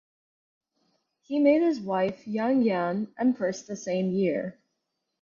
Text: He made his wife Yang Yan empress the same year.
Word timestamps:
He 1.21 1.37
made 1.37 1.61
his 1.61 1.79
wife 1.79 2.25
Yang 2.27 2.63
Yan 2.63 3.13
empress 3.19 3.67
the 3.67 3.75
same 3.75 4.09
year. 4.11 4.59